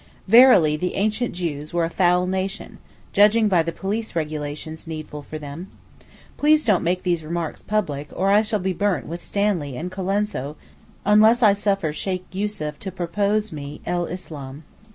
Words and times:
Verily 0.27 0.75
the 0.77 0.95
ancient 0.95 1.31
Jews 1.35 1.75
were 1.75 1.85
a 1.85 1.89
foul 1.91 2.25
nation, 2.25 2.79
judging 3.13 3.47
by 3.47 3.61
the 3.61 3.71
police 3.71 4.15
regulations 4.15 4.87
needful 4.87 5.21
for 5.21 5.37
them. 5.37 5.67
Please 6.37 6.65
don't 6.65 6.83
make 6.83 7.03
these 7.03 7.23
remarks 7.23 7.61
public, 7.61 8.07
or 8.15 8.31
I 8.31 8.41
shall 8.41 8.57
be 8.57 8.73
burnt 8.73 9.05
with 9.05 9.23
Stanley 9.23 9.77
and 9.77 9.91
Colenso 9.91 10.55
(unless 11.05 11.43
I 11.43 11.53
suffer 11.53 11.93
Sheykh 11.93 12.23
Yussuf 12.31 12.79
to 12.79 12.91
propose 12.91 13.51
me 13.51 13.79
El 13.85 14.07
Islam). 14.07 14.63